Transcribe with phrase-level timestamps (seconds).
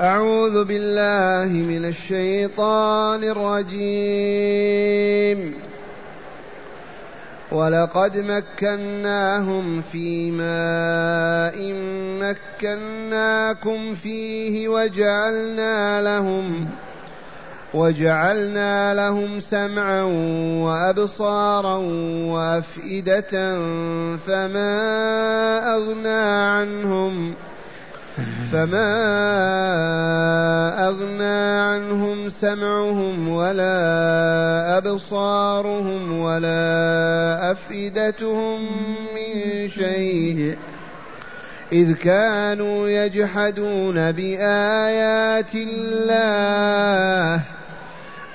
[0.00, 4.88] أعوذ بالله من الشيطان الرجيم.
[7.52, 11.72] ولقد مكناهم في ماء
[12.22, 16.68] مكناكم فيه وجعلنا لهم
[17.74, 20.02] وجعلنا لهم سمعا
[20.62, 21.76] وأبصارا
[22.26, 23.58] وأفئدة
[24.26, 24.78] فما
[25.74, 27.34] أغنى عنهم
[28.52, 29.08] فما
[30.88, 38.60] أغنى عنهم سمعهم ولا أبصارهم ولا أفئدتهم
[39.14, 40.56] من شيء
[41.72, 47.42] إذ كانوا يجحدون بآيات الله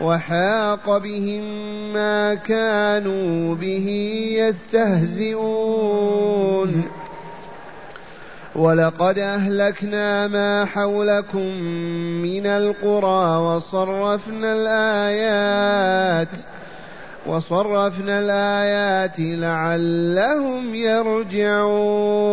[0.02, 1.44] وحاق بهم
[1.94, 3.88] ما كانوا به
[4.40, 5.74] يستهزئون
[8.56, 11.58] ولقد أهلكنا ما حولكم
[12.22, 16.28] من القرى وصرفنا الآيات
[17.26, 22.24] وصرفنا الآيات لعلهم يرجعون.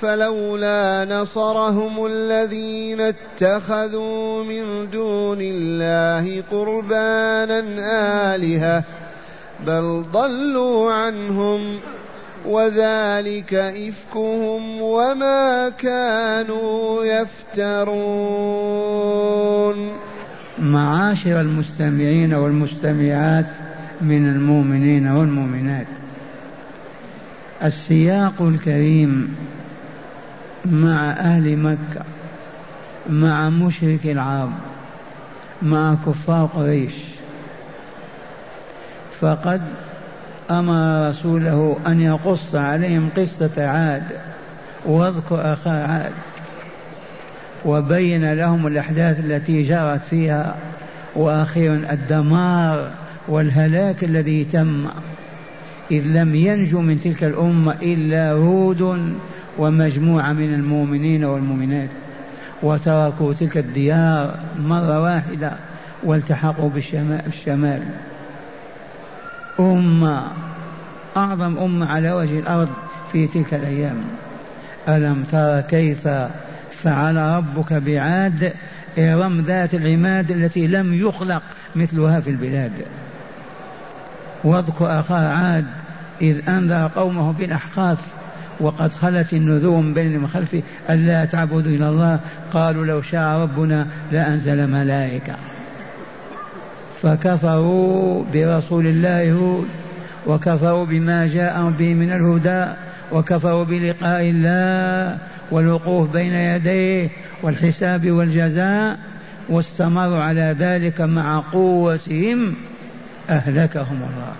[0.00, 7.64] فلولا نصرهم الذين اتخذوا من دون الله قربانا
[8.34, 8.82] آلهة
[9.66, 11.80] بل ضلوا عنهم.
[12.44, 18.84] وذلك إفكهم وما كانوا يفترون.
[20.58, 23.46] معاشر المستمعين والمستمعات
[24.00, 25.86] من المؤمنين والمؤمنات
[27.62, 29.36] السياق الكريم
[30.64, 32.04] مع أهل مكة
[33.10, 34.52] مع مشرك العرب
[35.62, 36.94] مع كفار قريش
[39.20, 39.62] فقد
[40.50, 44.02] أمر رسوله أن يقص عليهم قصة عاد
[44.84, 46.12] وأذكر أخا عاد
[47.64, 50.56] وبين لهم الأحداث التي جرت فيها
[51.16, 52.90] وأخيرا الدمار
[53.28, 54.86] والهلاك الذي تم
[55.90, 59.12] إذ لم ينجو من تلك الأمة إلا هود
[59.58, 61.88] ومجموعة من المؤمنين والمؤمنات
[62.62, 65.52] وتركوا تلك الديار مرة واحدة
[66.02, 67.82] والتحقوا بالشمال.
[69.60, 70.22] أمة
[71.16, 72.68] أعظم أمة على وجه الأرض
[73.12, 73.96] في تلك الأيام.
[74.88, 76.08] ألم تر كيف
[76.70, 78.52] فعل ربك بعاد
[78.98, 81.42] إرم ذات العماد التي لم يخلق
[81.76, 82.72] مثلها في البلاد.
[84.44, 85.66] واذكر أخا عاد
[86.22, 87.98] إذ أنذر قومه بالأحقاف
[88.60, 92.20] وقد خلت النذور من بين من خلفه ألا تعبدوا إلى الله.
[92.52, 95.34] قالوا لو شاء ربنا لأنزل ملائكة.
[97.04, 99.68] فكفروا برسول الله هود
[100.26, 102.72] وكفروا بما جاء به من الهدى
[103.12, 105.18] وكفروا بلقاء الله
[105.50, 107.08] والوقوف بين يديه
[107.42, 108.98] والحساب والجزاء
[109.48, 112.54] واستمروا على ذلك مع قوتهم
[113.30, 114.32] أهلكهم الله.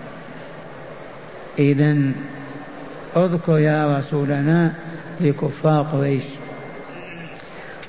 [1.59, 1.97] إذا
[3.17, 4.73] اذكر يا رسولنا
[5.21, 6.23] لكفار قريش.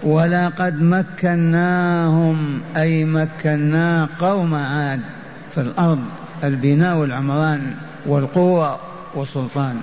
[0.02, 5.00] ولقد مكناهم أي مكنا قوم عاد
[5.54, 6.04] في الأرض
[6.44, 7.74] البناء والعمران
[8.06, 8.78] والقوة
[9.14, 9.76] والسلطان.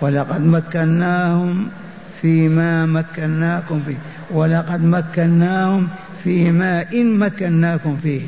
[0.00, 1.68] ولقد مكناهم
[2.22, 3.96] فيما مكناكم فيه.
[4.30, 5.88] ولقد مكناهم
[6.24, 8.22] فيما إن مكناكم فيه.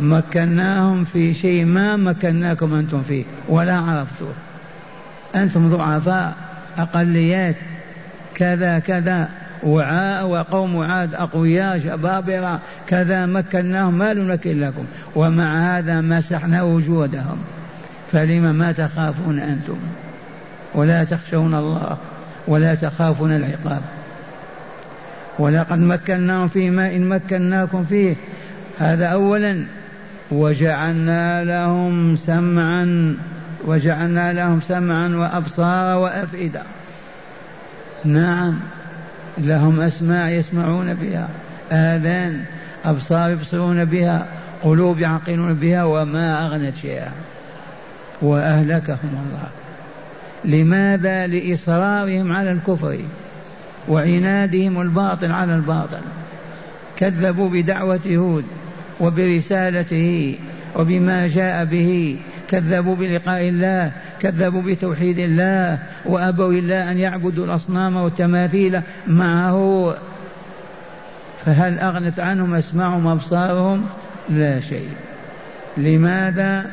[0.00, 3.24] مكناهم في شيء ما مكناكم أنتم فيه.
[3.48, 4.32] ولا عرفتوه.
[5.34, 6.36] أنتم ضعفاء
[6.78, 7.56] أقليات
[8.34, 9.28] كذا كذا.
[9.62, 14.84] وعاء وقوم عاد أقوياء جبابرة كذا مكناهم ما نمكن لكم.
[15.16, 17.38] ومع هذا مسحنا وجودهم.
[18.12, 19.78] فلم ما تخافون أنتم؟
[20.74, 21.96] ولا تخشون الله
[22.46, 23.82] ولا تخافون العقاب.
[25.38, 28.14] ولقد مكناهم في ماء مكناكم فيه.
[28.78, 29.64] هذا أولا.
[30.30, 33.16] وجعلنا لهم سمعا
[33.64, 36.62] وجعلنا لهم سمعا وأبصارا وأفئدة.
[38.04, 38.60] نعم.
[39.40, 41.28] لهم أسماع يسمعون بها
[41.72, 42.44] آذان
[42.84, 44.26] أبصار يبصرون بها
[44.62, 47.12] قلوب يعقلون بها وما أغنت شيئا.
[48.22, 49.48] وأهلكهم الله.
[50.44, 52.98] لماذا؟ لإصرارهم على الكفر
[53.88, 56.00] وعنادهم الباطل على الباطل.
[56.98, 58.44] كذبوا بدعوة هود
[59.00, 60.38] وبرسالته
[60.76, 62.18] وبما جاء به.
[62.50, 63.92] كذبوا بلقاء الله
[64.22, 68.80] كذبوا بتوحيد الله وأبوا الله أن يعبدوا الأصنام والتماثيل.
[69.06, 69.94] معه
[71.46, 73.86] فهل أغنت عنهم أسماعهم أبصارهم؟
[74.30, 74.90] لا شيء.
[75.76, 76.66] لماذا؟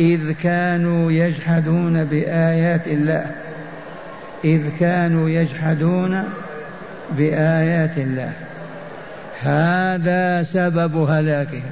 [0.00, 3.26] إذ كانوا يجحدون بآيات الله.
[4.44, 6.24] إذ كانوا يجحدون
[7.10, 8.32] بآيات الله.
[9.42, 11.62] هذا سبب هلاكهم.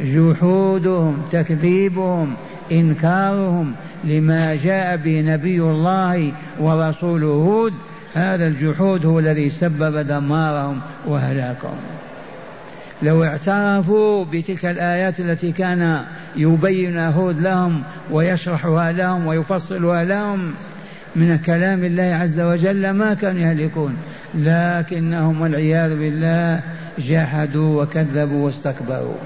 [0.00, 2.34] جحودهم تكذيبهم
[2.72, 3.72] انكارهم
[4.04, 7.72] لما جاء به نبي الله ورسوله هود
[8.14, 11.76] هذا الجحود هو الذي سبب دمارهم وهلاكهم.
[13.02, 16.04] لو اعترفوا بتلك الآيات التي كان
[16.36, 20.54] يبين هود لهم ويشرحها لهم ويفصلها لهم
[21.16, 23.96] من كلام الله عز وجل ما كانوا يهلكون.
[24.34, 26.60] لكنهم والعياذ بالله
[26.98, 29.16] جحدوا وكذبوا واستكبروا.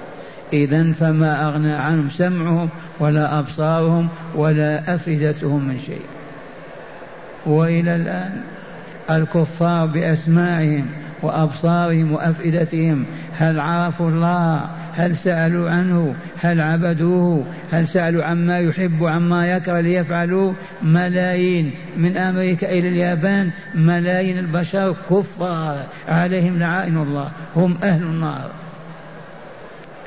[0.53, 2.69] إذا فما أغنى عنهم سمعهم
[3.01, 6.07] ولا أبصارهم ولا أفئدتهم من شيء.
[7.47, 8.41] وإلى الآن
[9.11, 10.87] الكفار بأسماعهم
[11.23, 13.05] وأبصارهم وأفئدتهم
[13.39, 20.53] هل عرفوا الله؟ هل سألوا عنه؟ هل عبدوه؟ هل سألوا عما يحب عما يكره ليفعلوا
[20.83, 28.51] ملايين من أمريكا إلى اليابان ملايين البشر كفار عليهم لعائن الله هم أهل النار.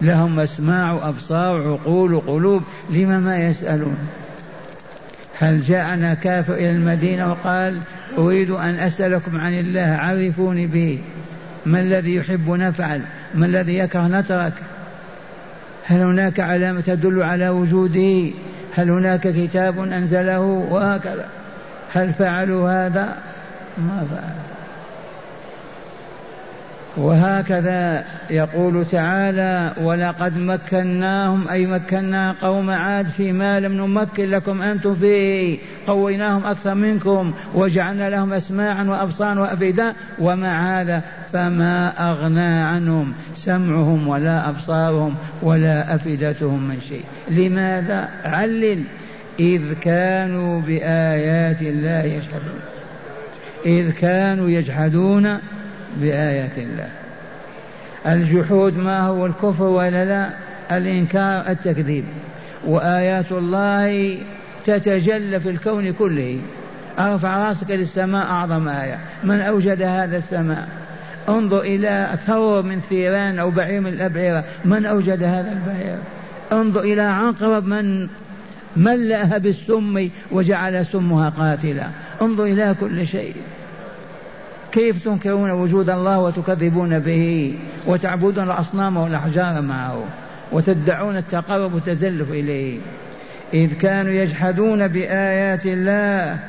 [0.01, 3.97] لهم أسماع وأبصار عقول وقلوب لما ما يسألون.
[5.39, 7.79] هل جاءنا كافر إلى المدينة وقال
[8.17, 10.99] أريد أن أسألكم عن الله عرفوني به.
[11.65, 13.01] ما الذي يحب نفعل؟
[13.35, 14.53] ما الذي يكره نترك؟
[15.85, 18.31] هل هناك علامة تدل على وجوده
[18.75, 21.25] هل هناك كتاب أنزله؟ وهكذا.
[21.93, 23.17] هل فعلوا هذا؟
[23.77, 24.48] ما فعلوا.
[26.97, 35.57] وهكذا يقول تعالى ولقد مكناهم أي مكنا قوم عاد فيما لم نمكن لكم أنتم فيه.
[35.87, 41.01] قويناهم أكثر منكم وجعلنا لهم أسماعا وأبصارا وأفئدة ومع هذا
[41.31, 47.03] فما أغنى عنهم سمعهم ولا أبصارهم ولا أفئدتهم من شيء.
[47.29, 48.83] لماذا؟ علل.
[49.39, 52.59] إذ كانوا بآيات الله يجحدون.
[53.65, 55.37] إذ كانوا يجحدون
[55.97, 56.89] بآيات الله.
[58.07, 60.29] الجحود ما هو الكفر ولا لا؟
[60.77, 62.03] الإنكار التكذيب.
[62.65, 64.17] وآيات الله
[64.65, 66.39] تتجلى في الكون كله.
[66.99, 68.99] أرفع رأسك للسماء أعظم آية.
[69.23, 70.67] من أوجد هذا السماء؟
[71.29, 74.43] انظر إلى ثور من ثيران أو بعير من الأبعرة.
[74.65, 75.97] من أوجد هذا البعير
[76.51, 78.07] انظر إلى عقرب من
[78.77, 81.87] ملأها بالسم وجعل سمها قاتلا.
[82.21, 83.35] انظر إلى كل شيء.
[84.71, 87.55] كيف تنكرون وجود الله وتكذبون به
[87.85, 90.03] وتعبدون الأصنام والأحجار معه
[90.51, 92.79] وتدعون التقرب والتزلف إليه؟
[93.53, 96.39] إذ كانوا يجحدون بآيات الله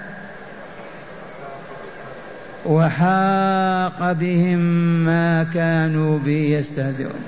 [2.66, 4.58] وحاق بهم
[5.04, 7.20] ما كانوا به يستهزئون.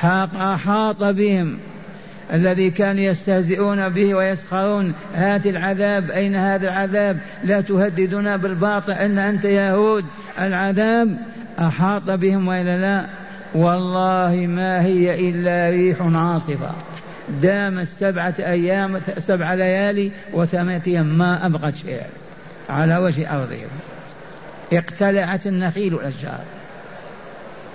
[0.00, 1.58] حاق أحاط بهم
[2.32, 9.44] الذي كانوا يستهزئون به ويسخرون هات العذاب أين هذا العذاب؟ لا تهددنا بالباطل أن أنت
[9.44, 10.04] يهود.
[10.40, 11.16] العذاب
[11.58, 13.06] أحاط بهم وإلا لا؟
[13.54, 16.70] والله ما هي إلا ريح عاصفة.
[17.42, 22.06] دامت سبعة أيام سبع ليالي وثمانية أيام ما أبقت شيئا
[22.70, 23.68] على وجه أرضهم.
[24.72, 26.44] اقتلعت النخيل الأشجار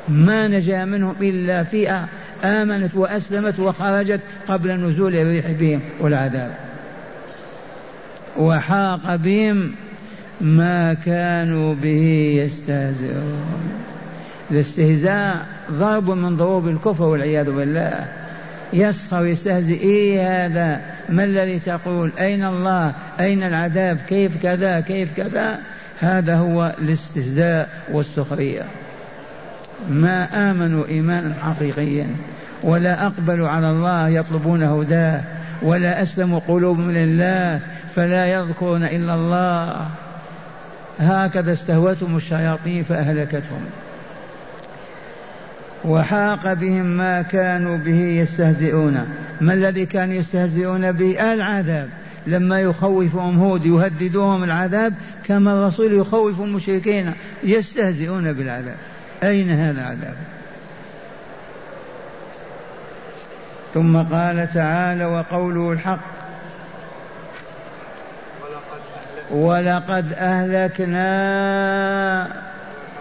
[0.08, 2.08] ما نجا منهم إلا فئة
[2.44, 6.52] آمنت وأسلمت وخرجت قبل نزول الريح بهم والعذاب.
[8.38, 9.72] وحاق بهم
[10.42, 13.72] ما كانوا به يستهزئون.
[14.52, 18.06] الاستهزاء ضرب من ضروب الكفر والعياذ بالله.
[18.74, 25.60] يسخر يستهزئ إيه هذا؟ ما الذي تقول؟ أين الله؟ أين العذاب؟ كيف كذا؟ كيف كذا؟
[26.00, 28.64] هذا هو الاستهزاء والسخرية.
[29.90, 32.08] ما آمنوا إيمانا حقيقيا
[32.64, 35.22] ولا أقبلوا على الله يطلبون هداه
[35.62, 37.60] ولا أسلموا قلوبهم لله
[37.96, 39.90] فلا يذكرون إلا الله.
[41.00, 43.62] هكذا استهوتهم الشياطين فأهلكتهم.
[45.86, 49.06] وحاق بهم ما كانوا به يستهزئون.
[49.42, 51.90] ما الذي كانوا يستهزئون به العذاب
[52.28, 57.14] لما يخوفهم هود يهددوهم العذاب كما الرسول يخوف المشركين
[57.44, 58.76] يستهزئون بالعذاب.
[59.24, 60.16] أين هذا العذاب؟
[63.74, 66.00] ثم قال تعالى وقوله الحق.
[69.32, 71.08] ولقد أهلكنا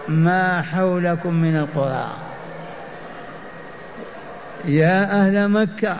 [0.07, 2.11] ما حولكم من القرى.
[4.65, 5.97] يا أهل مكة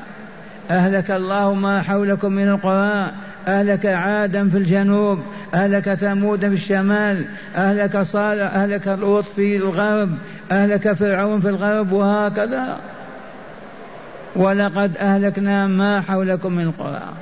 [0.72, 3.12] أهلك الله ما حولكم من القرى.
[3.48, 5.20] أهلك عادا في الجنوب
[5.54, 7.26] أهلك ثمود في الشمال
[7.56, 10.10] أهلك صالح أهلك لوط في الغرب
[10.52, 12.80] أهلك فرعون في الغرب وهكذا.
[14.36, 17.14] ولقد أهلكنا ما حولكم من القرى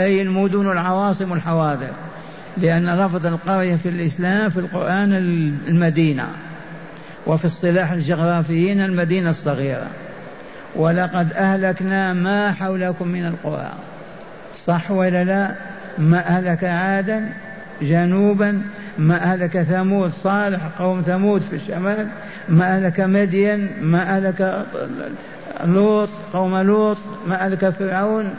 [0.00, 1.90] أي المدن العواصم الحواضر
[2.56, 5.12] لأن لفظ القرية في الإسلام في القرآن
[5.68, 6.26] المدينة
[7.26, 9.86] وفي اصطلاح الجغرافيين المدينة الصغيرة.
[10.76, 13.72] ولقد أهلكنا ما حولكم من القرى.
[14.66, 15.54] صح ولا لا؟
[15.98, 17.32] ما أهلك عادا
[17.82, 18.62] جنوبا؟
[18.98, 22.08] ما أهلك ثمود صالح قوم ثمود في الشمال؟
[22.48, 24.66] ما أهلك مدين؟ ما أهلك
[25.64, 28.34] لوط قوم لوط؟ ما أهلك فرعون؟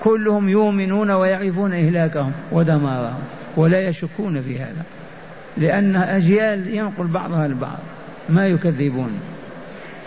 [0.00, 3.22] كلهم يؤمنون ويعرفون إهلاكهم ودمارهم
[3.56, 4.84] ولا يشكون في هذا
[5.56, 7.78] لأنها أجيال ينقل بعضها البعض
[8.28, 9.20] ما يكذبون.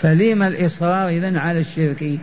[0.02, 2.20] فلما الإصرار إذن على الشرك؟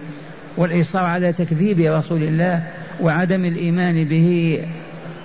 [0.57, 2.63] والإصرار على تكذيب رسول الله
[3.01, 4.61] وعدم الإيمان به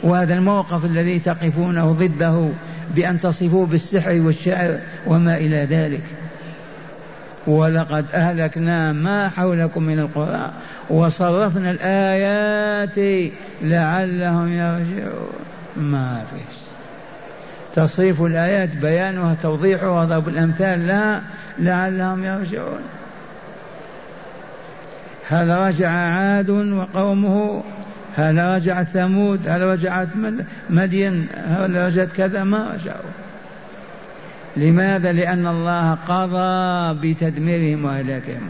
[0.03, 2.49] وهذا الموقف الذي تقفونه ضده
[2.95, 6.03] بأن تصفوه بالسحر والشعر وما إلى ذلك.
[7.47, 10.51] ولقد أهلكنا ما حولكم من القرى
[10.89, 15.33] وصرفنا الآيات لعلهم يرجعون.
[15.77, 16.57] ما فيش
[17.75, 21.21] تصريف الآيات بيانها توضيحها ضرب الأمثال لا
[21.59, 22.79] لعلهم يرجعون.
[25.29, 27.63] هل رجع عاد وقومه
[28.15, 30.07] هل رجعت ثمود هل رجعت
[30.69, 33.11] مدين هل رجعت كذا ما رجعوا.
[34.57, 38.41] لماذا؟ لأن الله قضى بتدميرهم وهلاكهم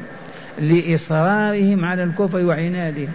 [0.59, 3.09] لإصرارهم على الكفر وعنادهم.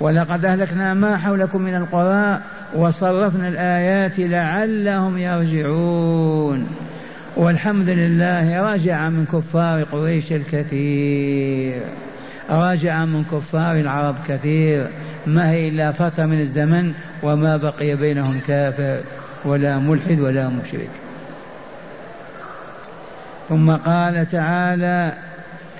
[0.00, 2.40] ولقد أهلكنا ما حولكم من القرى
[2.74, 6.66] وصرفنا الآيات لعلهم يرجعون.
[7.36, 11.80] والحمد لله رجع من كفار قريش الكثير.
[12.52, 14.88] رجع من كفار العرب كثير.
[15.26, 16.92] ما هي إلا فترة من الزمن
[17.22, 18.98] وما بقي بينهم كافر
[19.44, 20.90] ولا ملحد ولا مشرك.
[23.48, 25.12] ثم قال تعالى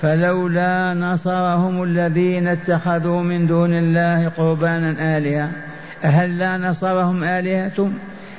[0.02, 5.50] فلولا نصرهم الذين اتخذوا من دون الله قربانا آلهة.
[6.02, 7.98] هل لا نصرهم آلهتهم؟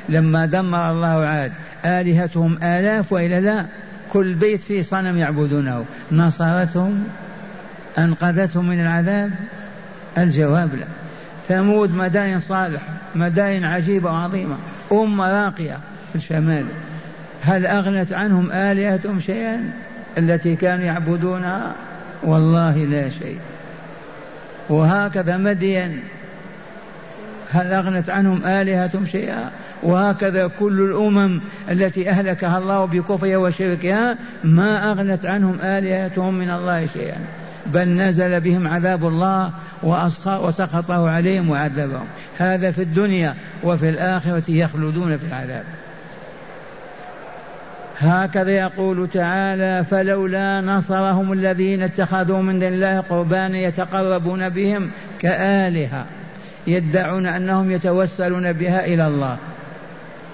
[0.10, 1.52] لما دمر الله عاد
[1.86, 3.66] آلهتهم آلاف وإلا لا.
[4.13, 5.86] كل بيت فيه صنم يعبدونه.
[6.12, 7.04] نصرتهم
[7.98, 9.32] أنقذتهم من العذاب؟
[10.18, 10.86] الجواب لا.
[11.50, 14.56] ثمود مدائن صالحة مدائن عجيبة وعظيمة
[14.92, 15.78] أمة راقية
[16.12, 16.66] في الشمال.
[17.42, 19.72] هل أغنت عنهم آلهتهم شيئا؟
[20.18, 21.74] التي كانوا يعبدونها؟
[22.24, 23.40] والله لا شيء.
[24.70, 26.00] وهكذا مدين.
[27.52, 29.52] هل أغنت عنهم آلهتهم شيئا؟
[29.84, 37.18] وهكذا كل الأمم التي أهلكها الله بكفرها وشركها ما أغنت عنهم آلهتهم من الله شيئا.
[37.65, 39.51] بل نزل بهم عذاب الله
[40.25, 42.05] وسخطه عليهم وعذبهم.
[42.38, 45.63] هذا في الدنيا وفي الآخرة يخلدون في العذاب.
[48.00, 56.05] هكذا يقول تعالى فلولا نصرهم الذين اتخذوا من دون الله قربانا يتقربون بهم كآلهة
[56.67, 59.38] يدعون أنهم يتوسلون بها إلى الله.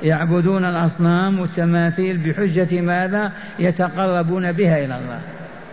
[0.03, 5.19] يعبدون الأصنام والتماثيل بحجة ماذا؟ يتقربون بها إلى الله.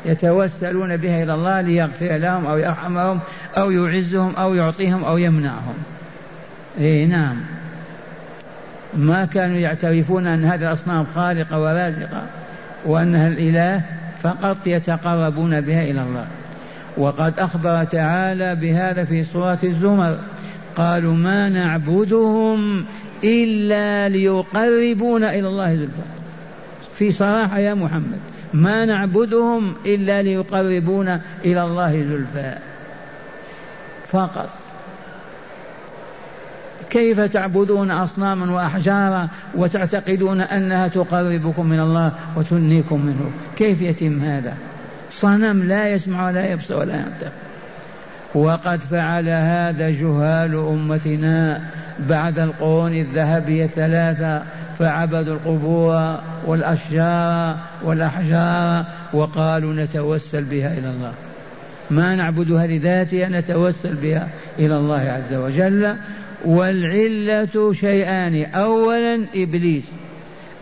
[0.07, 3.21] يتوسلون بها إلى الله ليغفر لهم أو يرحمهم
[3.57, 5.75] أو يعزهم أو يعطيهم أو يمنعهم.
[6.79, 7.37] إيه نعم.
[8.95, 12.23] ما كانوا يعترفون أن هذه الأصنام خالقة ورازقة
[12.85, 13.83] وأنها الإله
[14.23, 16.27] فقط يتقربون بها إلى الله.
[16.97, 20.19] وقد أخبر تعالى بهذا في سورة الزمر.
[20.77, 22.85] قالوا ما نعبدهم
[23.25, 26.07] إلا ليقربونا إلى الله زلفى.
[26.99, 32.59] في صراحة يا محمد ما نعبدهم إلا ليقربونا إلى الله زلفى.
[34.13, 34.51] فقط.
[36.91, 44.55] كيف تعبدون أصناما وأحجارا وتعتقدون أنها تقربكم من الله وتنيكم منه؟ كيف يتم هذا؟
[45.11, 47.33] صنم لا يسمع ولا يبصر ولا ينطق.
[48.35, 51.61] وقد فعل هذا جهال أمتنا
[51.99, 54.43] بعد القرون الذهبية الثلاثة.
[54.79, 61.13] فعبدوا القبور والأشجار والأحجار وقالوا نتوسل بها إلى الله.
[61.91, 64.29] ما نعبدها لذاتها نتوسل بها
[64.59, 65.97] إلى الله عز وجل.
[66.45, 68.45] والعلة شيئان.
[68.55, 69.85] أولا إبليس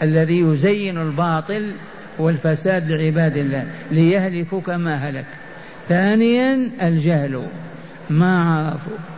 [0.02, 1.72] الذي يزين الباطل
[2.18, 5.26] والفساد لعباد الله ليهلكوا كما هلك.
[5.88, 7.42] ثانيا الجهل.
[8.10, 9.13] ما عرفوا؟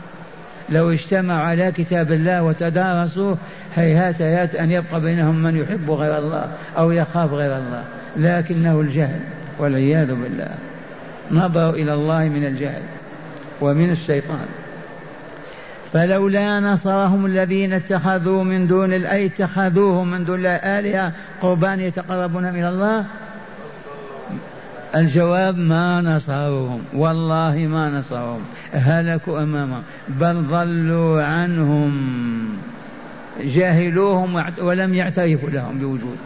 [0.71, 3.39] لو اجتمعوا على كتاب الله وتدارسوه
[3.77, 6.47] هيهات هيهات أن يبقى بينهم من يحب غير الله
[6.79, 7.85] أو يخاف غير الله.
[8.17, 9.21] لكنه الجهل
[9.59, 10.49] والعياذ بالله.
[11.31, 12.83] نظروا إلى الله من الجهل
[13.61, 14.47] ومن الشيطان.
[15.93, 22.69] فلولا نصرهم الذين اتخذوا من دون أي اتخذوهم من دون الله آلهة قربان يتقربون إلى
[22.69, 23.05] الله
[24.95, 26.85] الجواب ما نصروهم.
[26.95, 28.41] والله ما نصروهم.
[28.77, 31.93] هلكوا أمامهم بل ضلوا عنهم.
[33.41, 36.17] جاهلوهم ولم يعترفوا لهم بوجود.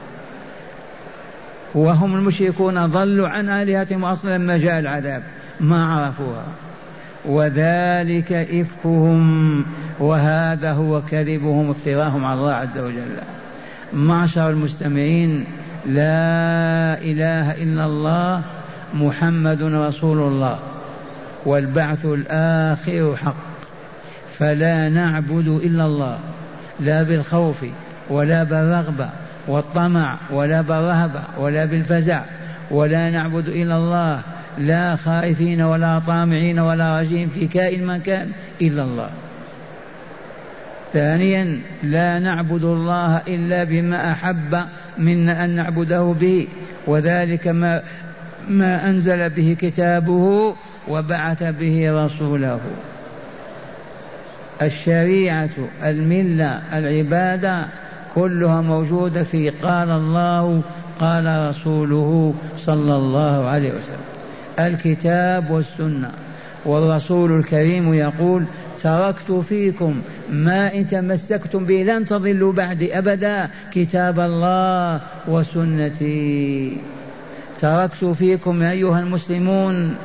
[1.75, 5.23] وهم المشركون ضلوا عن آلهتهم أصلا لما جاء العذاب.
[5.61, 6.45] ما عرفوها.
[7.25, 9.65] وذلك إفكهم.
[9.99, 13.17] وهذا هو كذبهم افتراهم على الله عز وجل.
[13.93, 15.45] معشر المستمعين
[15.87, 18.43] لا إله إلا الله
[18.95, 20.59] محمد رسول الله.
[21.47, 23.37] والبعث الآخر حق.
[24.39, 26.19] فلا نعبد إلا الله.
[26.81, 27.65] لا بالخوف
[28.11, 29.11] ولا بالرغبة
[29.49, 32.23] والطمع ولا بالرهبة ولا بالفزع.
[32.71, 34.21] ولا نعبد إلا الله.
[34.59, 38.31] لا خائفين ولا طامعين ولا رجين في كائن من كان
[38.63, 39.11] إلا الله.
[40.93, 44.65] ثانيا لا نعبد الله إلا بما أحب
[44.99, 46.49] منا أن نعبده به.
[46.87, 47.83] وذلك ما
[48.49, 50.55] ما أنزل به كتابه
[50.91, 52.61] وبعث به رسوله.
[54.63, 55.51] الشريعة
[55.85, 57.67] الملة العبادة
[58.15, 60.63] كلها موجودة في قال الله
[61.01, 64.05] قال رسوله صلى الله عليه وسلم.
[64.59, 66.11] الكتاب والسنة.
[66.65, 68.45] والرسول الكريم يقول
[68.83, 76.77] تركت فيكم ما إن تمسكتم به لن تضلوا بعدي أبدا كتاب الله وسنتي.
[77.61, 79.97] تركت فيكم أيها المسلمون.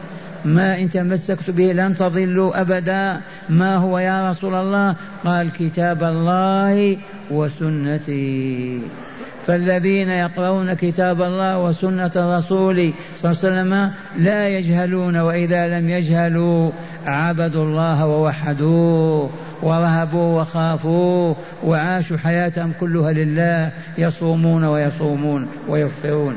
[0.45, 3.21] ما إن تمسكت به لن تضلوا أبدا.
[3.49, 6.97] ما هو يا رسول الله؟ قال كتاب الله
[7.31, 8.81] وسنتي.
[9.47, 16.71] فالذين يقرؤون كتاب الله وسنة الرسول صلى الله عليه وسلم لا يجهلون وإذا لم يجهلوا
[17.05, 19.29] عبدوا الله ووحدوه
[19.61, 21.33] ورهبوا وخافوا
[21.63, 26.35] وعاشوا حياتهم كلها لله يصومون ويصومون ويفطرون.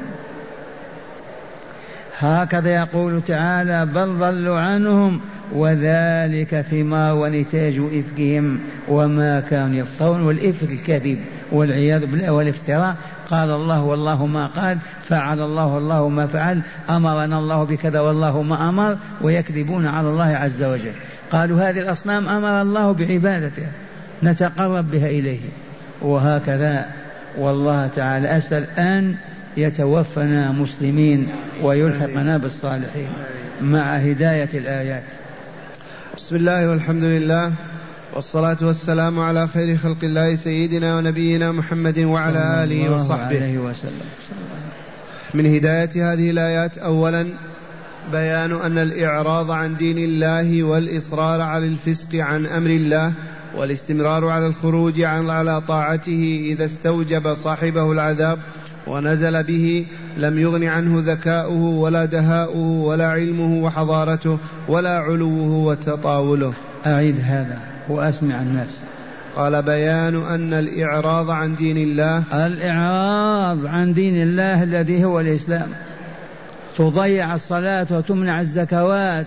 [2.19, 5.21] هكذا يقول تعالى بل ضلوا عنهم
[5.53, 8.59] وذلك ثمار ونتاج إفكهم
[8.89, 11.19] وما كانوا يفترون والإفك الكذب
[11.53, 12.97] والعياذ بالله والافتراء.
[13.31, 16.61] قال الله والله ما قال فعل الله والله ما فعل
[16.91, 20.93] أمرنا الله بكذا والله ما أمر ويكذبون على الله عز وجل.
[21.31, 23.71] قالوا هذه الأصنام أمر الله بعبادتها
[24.23, 25.41] نتقرب بها إليه.
[26.03, 26.87] وهكذا
[27.39, 29.15] والله تعالى أسأل أن
[29.57, 31.29] يتوفنا مسلمين
[31.63, 33.09] ويلحقنا بالصالحين
[33.63, 35.05] مع هداية الآيات.
[36.17, 37.53] بسم الله والحمد لله
[38.15, 43.25] والصلاة والسلام على خير خلق الله سيدنا ونبينا محمد وعلى آله وصحبه.
[43.25, 44.09] عليه وسلم.
[45.35, 47.27] من هداية هذه الآيات أولا
[48.13, 53.13] بيان أن الإعراض عن دين الله والإصرار على الفسق عن أمر الله
[53.57, 58.39] والاستمرار على الخروج عن على طاعته إذا استوجب صاحبه العذاب
[58.89, 66.53] ونزل به لم يغن عنه ذكاؤه ولا دهاؤه ولا علمه وحضارته ولا علوه وتطاوله.
[66.87, 68.71] أعيد هذا وأسمع الناس.
[69.37, 72.23] قال بيان أن الإعراض عن دين الله.
[72.47, 75.69] الإعراض عن دين الله الذي هو الإسلام.
[76.79, 79.27] تضيع الصلاة وتمنع الزكوات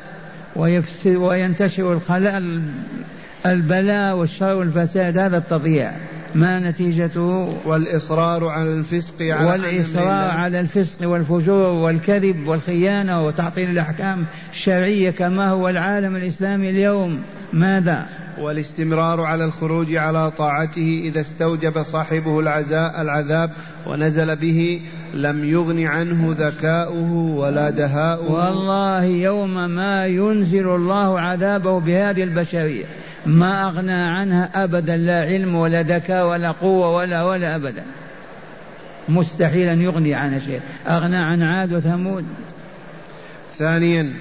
[1.06, 2.62] وينتشر الخلاء
[3.46, 5.18] البلاء والشر والفساد.
[5.18, 5.92] هذا التضييع.
[6.36, 15.12] ما نتيجته والإصرار على الفسق على والإصرار على الفسق والفجور والكذب والخيانة وتعطيل الأحكام الشرعية
[15.12, 17.20] كما هو العالم الإسلامي اليوم.
[17.54, 18.06] ماذا؟
[18.40, 23.52] والاستمرار على الخروج على طاعته إذا استوجب صاحبه العزاء العذاب
[23.88, 24.82] ونزل به
[25.14, 28.32] لم يغن عنه ذكاؤه ولا دهاؤه.
[28.32, 32.86] والله يوم ما ينزل الله عذابه بهذه البشرية.
[33.26, 37.84] ما أغنى عنها أبدا لا علم ولا ذكاء ولا قوة ولا ولا أبدا.
[39.10, 40.60] مستحيل أن يغني عنها شيء.
[40.88, 42.26] أغنى عن عاد وثمود.
[43.58, 44.14] ثانيا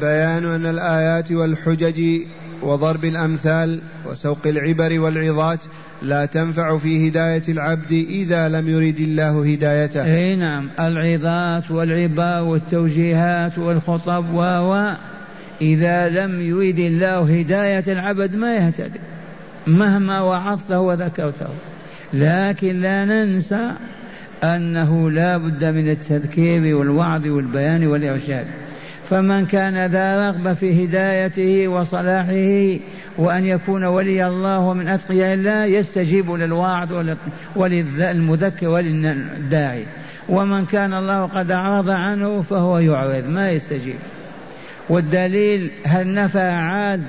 [0.00, 2.20] بيان أن الآيات والحجج
[2.62, 5.60] وضرب الأمثال وسوق العبر والعظات
[6.02, 10.04] لا تنفع في هداية العبد إذا لم يرد الله هدايته.
[10.04, 10.68] أي نعم.
[10.80, 14.92] العظات والعبار والتوجيهات والخطب و
[15.60, 19.00] إذا لم يرد الله هداية العبد ما يهتدي
[19.66, 21.48] مهما وعظته وذكرته.
[22.14, 23.72] لكن لا ننسى
[24.44, 28.46] أنه لا بد من التذكير والوعظ والبيان والإرشاد.
[29.10, 32.78] فمن كان ذا رغبة في هدايته وصلاحه
[33.18, 37.16] وأن يكون ولي الله ومن أتقياء الله يستجيب للواعظ
[37.56, 39.84] وللمذكر وللداعي.
[40.28, 43.96] ومن كان الله قد أعرض عنه فهو يعرض ما يستجيب.
[44.88, 47.02] والدليل هل نفع عاد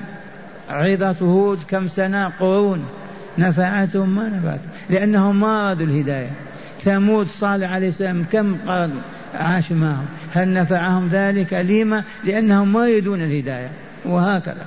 [0.70, 2.86] عظة هود كم سنة قرون؟
[3.38, 6.30] نفعتهم ما نفعتهم لأنهم ما أرادوا الهداية.
[6.84, 8.92] ثمود صالح عليه السلام كم قرن
[9.34, 13.68] عاش معهم؟ هل نفعهم ذلك لما؟ لأنهم ما يريدون الهداية
[14.04, 14.66] وهكذا.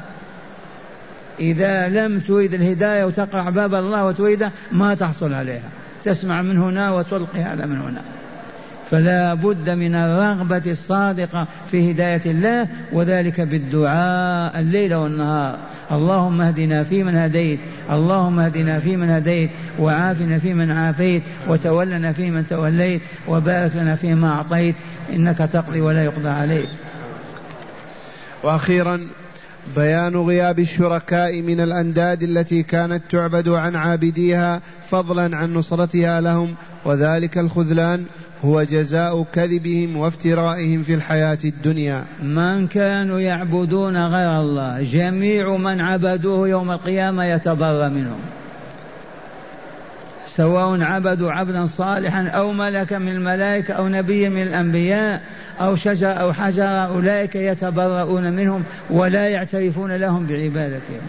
[1.39, 5.69] إذا لم تريد الهداية وتقرع باب الله وتريده ما تحصل عليها.
[6.03, 8.01] تسمع من هنا وتلقي هذا من هنا.
[8.91, 15.57] فلا بد من الرغبة الصادقة في هداية الله وذلك بالدعاء الليل والنهار.
[15.91, 17.59] اللهم اهدنا فيمن هديت
[17.91, 24.75] اللهم اهدنا فيمن هديت وعافنا فيمن عافيت وتولنا فيمن توليت وبارك لنا فيما أعطيت
[25.13, 26.67] إنك تقضي ولا يقضى عليك.
[28.43, 29.07] وأخيرا
[29.75, 37.37] بيان غياب الشركاء من الأنداد التي كانت تعبد عن عابديها فضلا عن نصرتها لهم وذلك
[37.37, 38.05] الخذلان
[38.45, 42.05] هو جزاء كذبهم وافترائهم في الحياة الدنيا.
[42.23, 48.19] من كانوا يعبدون غير الله جميع من عبدوه يوم القيامة يتبرى منهم.
[50.27, 55.21] سواء عبدوا عبدا صالحا أو ملكا من الملائكة أو نبيا من الأنبياء
[55.61, 61.01] أو شجر أو حجر أولئك يتبرؤون منهم ولا يعترفون لهم بعبادتهم.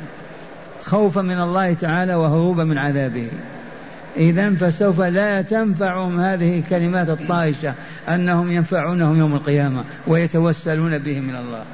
[0.83, 3.29] خوفا من الله تعالى وهروبا من عذابه.
[4.17, 7.75] إذا فسوف لا تنفعهم هذه الكلمات الطائشة
[8.09, 11.65] أنهم ينفعونهم يوم القيامة ويتوسلون بهم من الله.